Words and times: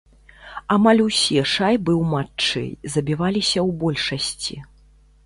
Амаль 0.75 1.01
усе 1.07 1.43
шайбы 1.51 1.93
ў 2.01 2.09
матчы 2.13 2.63
забіваліся 2.95 3.59
ў 3.67 3.69
большасці. 3.85 4.55